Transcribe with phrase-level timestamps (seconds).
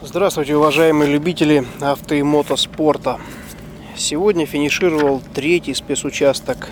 [0.00, 3.18] Здравствуйте, уважаемые любители авто и мотоспорта.
[3.96, 6.68] Сегодня финишировал третий спецучасток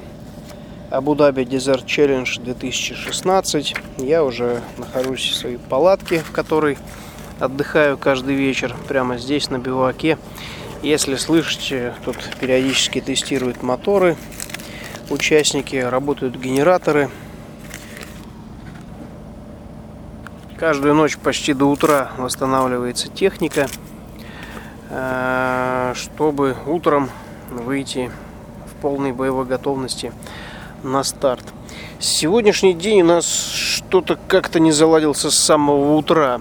[0.90, 3.74] Абу-Даби Desert Challenge 2016.
[3.98, 6.78] Я уже нахожусь в своей палатке, в которой
[7.40, 10.18] отдыхаю каждый вечер, прямо здесь на биваке.
[10.84, 14.16] Если слышите, тут периодически тестируют моторы
[15.10, 17.10] участники, работают генераторы–
[20.58, 23.66] Каждую ночь почти до утра восстанавливается техника,
[24.88, 27.10] э, чтобы утром
[27.50, 28.10] выйти
[28.64, 30.14] в полной боевой готовности
[30.82, 31.44] на старт.
[31.98, 36.40] Сегодняшний день у нас что-то как-то не заладился с самого утра.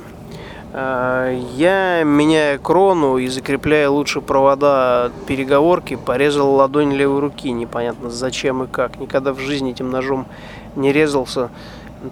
[0.71, 7.51] Э, я, меняя крону и закрепляя лучше провода переговорки, порезал ладонь левой руки.
[7.51, 8.97] Непонятно зачем и как.
[8.97, 10.25] Никогда в жизни этим ножом
[10.77, 11.49] не резался.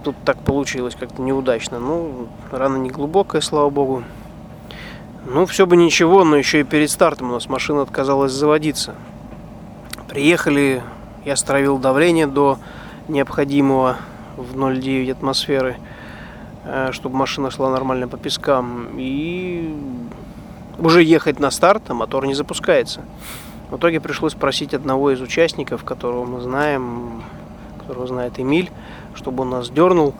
[0.03, 1.79] Тут так получилось как-то неудачно.
[1.79, 4.03] Ну, рана не глубокая, слава богу.
[5.25, 8.95] Ну, все бы ничего, но еще и перед стартом у нас машина отказалась заводиться.
[10.09, 10.83] Приехали,
[11.25, 12.59] я стравил давление до
[13.07, 13.97] необходимого
[14.37, 15.77] в 0,9 атмосферы,
[16.65, 18.89] э, чтобы машина шла нормально по пескам.
[18.97, 19.73] И
[20.79, 23.01] уже ехать на старт, а мотор не запускается.
[23.69, 27.23] В итоге пришлось просить одного из участников, которого мы знаем,
[27.83, 28.71] которого знает Эмиль,
[29.13, 30.15] чтобы он нас дернул.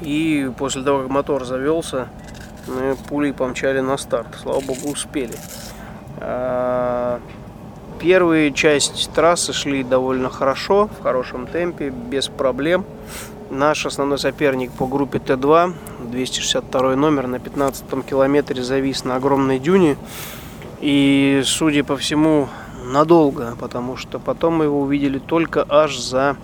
[0.00, 2.08] И после того, как мотор завелся,
[2.66, 4.28] мы пулей помчали на старт.
[4.42, 5.34] Слава богу, успели.
[6.18, 7.20] А,
[8.00, 12.84] первые часть трассы шли довольно хорошо, в хорошем темпе, без проблем.
[13.50, 15.72] Наш основной соперник по группе Т2,
[16.10, 19.96] 262 номер, на 15 километре завис на огромной дюне.
[20.80, 22.48] И, судя по всему,
[22.84, 26.36] надолго, потому что потом мы его увидели только аж за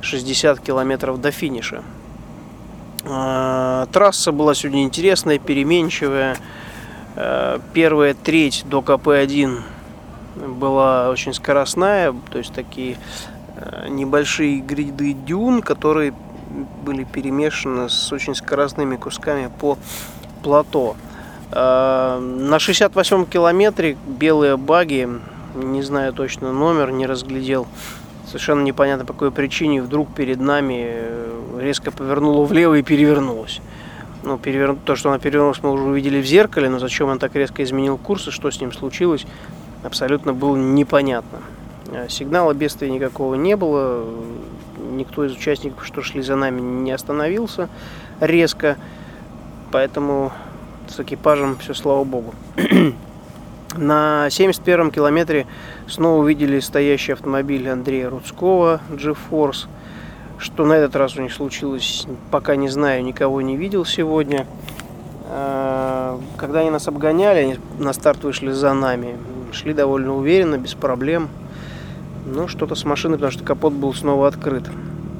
[0.00, 1.82] 60 километров до финиша.
[3.04, 6.36] А, трасса была сегодня интересная, переменчивая.
[7.16, 9.62] А, первая треть до КП-1
[10.46, 12.96] была очень скоростная, то есть такие
[13.56, 16.14] а, небольшие гряды дюн, которые
[16.84, 19.78] были перемешаны с очень скоростными кусками по
[20.42, 20.96] плато.
[21.50, 25.08] На 68-м километре белые баги
[25.54, 27.66] не знаю точно номер, не разглядел.
[28.26, 33.60] Совершенно непонятно по какой причине вдруг перед нами э, резко повернула влево и перевернулась.
[34.22, 34.76] Ну, перевер...
[34.84, 37.96] То, что она перевернулась, мы уже увидели в зеркале, но зачем он так резко изменил
[37.96, 39.26] курс и что с ним случилось,
[39.82, 41.38] абсолютно было непонятно.
[41.90, 44.04] Э, сигнала бедствия никакого не было,
[44.92, 47.68] никто из участников, что шли за нами, не остановился
[48.20, 48.76] резко,
[49.72, 50.32] поэтому
[50.88, 52.34] с экипажем все слава богу.
[53.78, 55.46] На 71-м километре
[55.86, 59.68] снова увидели стоящий автомобиль Андрея Рудского GeForce.
[60.36, 64.46] Что на этот раз у них случилось, пока не знаю, никого не видел сегодня.
[65.30, 69.16] А, когда они нас обгоняли, они на старт вышли за нами.
[69.52, 71.28] Шли довольно уверенно, без проблем.
[72.26, 74.64] Ну, что-то с машиной, потому что капот был снова открыт.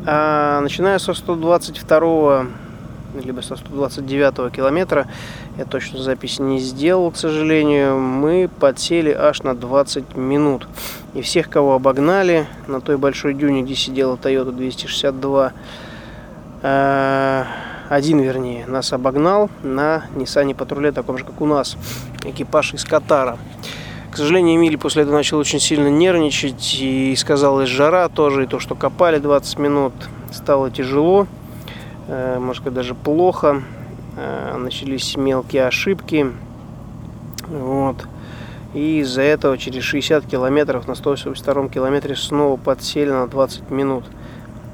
[0.04, 2.46] А начиная со 122
[3.20, 5.06] либо со 129 километра,
[5.56, 10.68] я точно запись не сделал, к сожалению, мы подсели аж на 20 минут.
[11.14, 15.52] И всех, кого обогнали, на той большой дюне, где сидела Toyota 262,
[16.62, 17.44] э,
[17.88, 21.76] один, вернее, нас обогнал на Nissan патруле, таком же, как у нас,
[22.24, 23.38] экипаж из Катара.
[24.10, 28.58] К сожалению, Эмили после этого начал очень сильно нервничать, и сказалась жара тоже, и то,
[28.58, 29.92] что копали 20 минут,
[30.32, 31.26] стало тяжело.
[32.08, 33.62] Э, может сказать, даже плохо.
[34.16, 36.26] Э, начались мелкие ошибки.
[37.46, 37.96] Вот.
[38.74, 44.04] И из-за этого через 60 километров на 182 километре снова подсели на 20 минут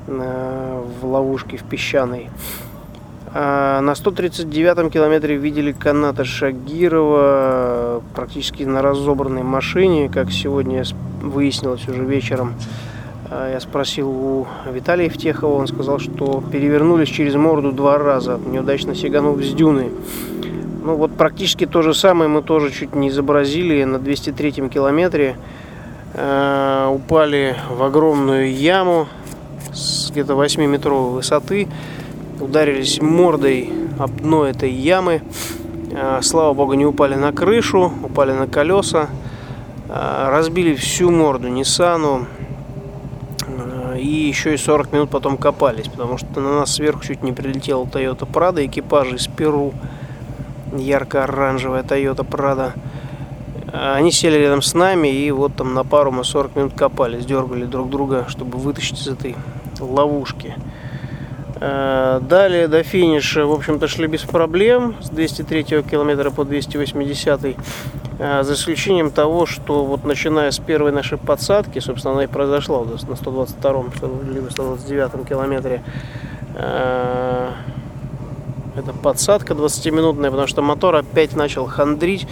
[0.07, 2.31] э, в ловушке в песчаной.
[3.37, 10.85] А на 139 километре видели каната Шагирова практически на разобранной машине, как сегодня
[11.21, 12.55] выяснилось уже вечером.
[13.31, 18.95] А, я спросил у Виталия Евтехова, он сказал, что перевернулись через морду два раза, неудачно
[18.95, 19.91] сиганув с дюны.
[20.85, 25.37] Ну вот практически то же самое мы тоже чуть не изобразили на 203 километре.
[26.13, 29.09] Э, упали в огромную яму
[29.73, 31.69] с где-то 8-метровой высоты,
[32.41, 35.23] ударились мордой об дно этой ямы.
[35.93, 39.09] Э, слава богу, не упали на крышу, упали на колеса,
[39.89, 42.27] разбили всю морду Ниссану,
[43.99, 47.85] и еще и 40 минут потом копались, потому что на нас сверху чуть не прилетела
[47.85, 49.73] Toyota Prado, экипажи из Перу,
[50.77, 52.73] ярко-оранжевая Toyota Prado.
[53.73, 57.65] Они сели рядом с нами, и вот там на пару мы 40 минут копались, дергали
[57.65, 59.35] друг друга, чтобы вытащить из этой
[59.81, 60.55] ловушки.
[61.61, 67.55] Э, далее до финиша, в общем-то, шли без проблем с 203 километра по 280 э,
[68.19, 73.17] за исключением того, что вот начиная с первой нашей подсадки, собственно, она и произошла на
[73.17, 73.85] 122
[74.33, 75.83] либо 129 километре,
[76.55, 77.51] э,
[78.77, 82.27] это подсадка 20-минутная, потому что мотор опять начал хандрить.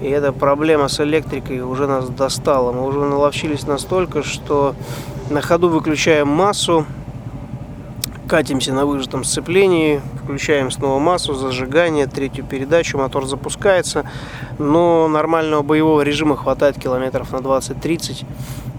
[0.00, 2.72] И эта проблема с электрикой уже нас достала.
[2.72, 4.74] Мы уже наловчились настолько, что
[5.28, 6.86] на ходу выключаем массу,
[8.30, 14.08] катимся на выжатом сцеплении, включаем снова массу, зажигание, третью передачу, мотор запускается,
[14.56, 18.24] но нормального боевого режима хватает километров на 20-30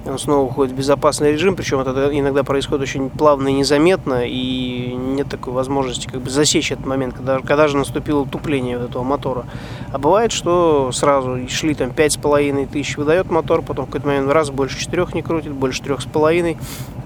[0.05, 4.93] он снова уходит в безопасный режим, причем это иногда происходит очень плавно и незаметно, и
[4.93, 9.03] нет такой возможности как бы засечь этот момент, когда, когда же наступило тупление вот этого
[9.03, 9.45] мотора.
[9.91, 14.07] А бывает, что сразу шли там пять с половиной тысяч выдает мотор, потом в какой-то
[14.07, 16.57] момент раз больше четырех не крутит, больше трех с половиной,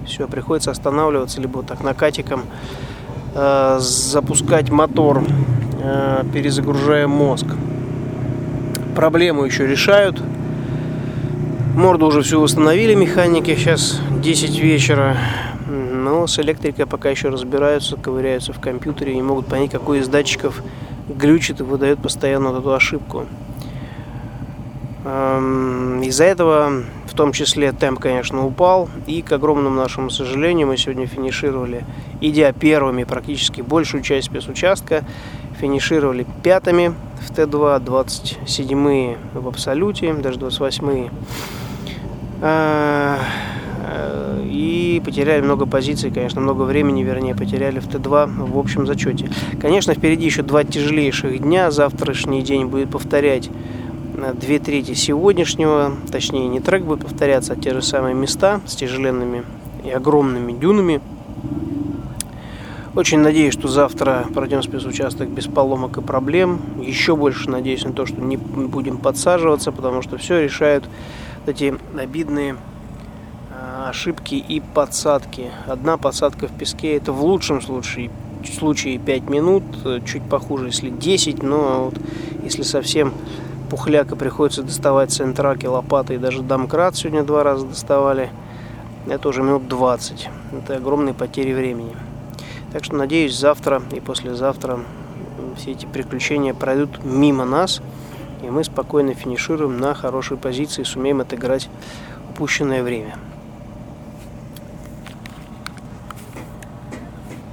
[0.06, 2.44] все, приходится останавливаться, либо вот так накатиком
[3.34, 5.22] э, запускать мотор,
[5.82, 7.46] э, перезагружая мозг.
[8.94, 10.22] Проблему еще решают,
[11.76, 15.14] Морду уже всю восстановили механики, сейчас 10 вечера.
[15.68, 20.08] Но с электрикой пока еще разбираются, ковыряются в компьютере и не могут понять, какой из
[20.08, 20.62] датчиков
[21.06, 23.26] глючит и выдает постоянно вот эту ошибку.
[25.04, 28.88] Эм, из-за этого в том числе темп, конечно, упал.
[29.06, 31.84] И, к огромному нашему сожалению, мы сегодня финишировали,
[32.22, 35.04] идя первыми практически большую часть спецучастка,
[35.60, 41.08] финишировали пятыми в Т2, 27 в абсолюте, даже 28 а, э,
[44.56, 49.30] и потеряли много позиций, конечно, много времени, вернее, потеряли в Т2 в общем зачете.
[49.60, 51.70] Конечно, впереди еще два тяжелейших дня.
[51.70, 53.50] Завтрашний день будет повторять
[54.16, 58.74] э, две трети сегодняшнего, точнее не трек будет повторяться, а те же самые места с
[58.74, 59.44] тяжеленными
[59.84, 61.00] и огромными дюнами.
[62.94, 66.60] Очень надеюсь, что завтра пройдем спецучасток без поломок и проблем.
[66.80, 70.88] Еще больше надеюсь на то, что не будем подсаживаться, потому что все решают
[71.48, 72.56] эти обидные
[73.50, 75.50] а, ошибки и подсадки.
[75.66, 78.10] Одна подсадка в песке это в лучшем случае,
[78.54, 79.64] случае 5 минут,
[80.04, 82.00] чуть похуже, если 10, но вот
[82.42, 83.12] если совсем
[83.70, 88.30] пухляка приходится доставать центраки, лопаты и даже домкрат сегодня два раза доставали,
[89.08, 90.28] это уже минут 20.
[90.52, 91.94] Это огромные потери времени.
[92.72, 94.80] Так что надеюсь, завтра и послезавтра
[95.56, 97.80] все эти приключения пройдут мимо нас–
[98.42, 101.68] и мы спокойно финишируем на хорошей позиции и сумеем отыграть
[102.30, 103.16] упущенное время.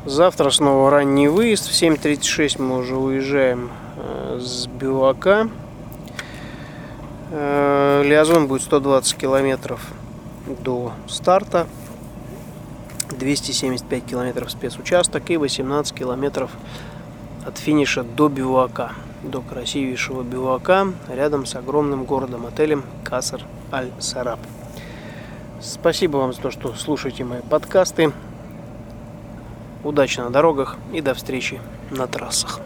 [0.05, 1.69] Завтра снова ранний выезд.
[1.69, 5.49] В 7.36 мы уже уезжаем э, с Бивака.
[7.31, 9.87] Э, Лиазон будет 120 километров
[10.45, 11.67] до старта.
[13.17, 16.51] 275 километров спецучасток и 18 километров
[17.45, 18.91] от финиша до Бивака
[19.23, 23.41] до красивейшего бивака рядом с огромным городом-отелем Касар
[23.71, 24.39] Аль-Сараб.
[25.61, 28.11] Спасибо вам за то, что слушаете мои подкасты.
[29.83, 31.59] Удачи на дорогах и до встречи
[31.89, 32.59] на трассах.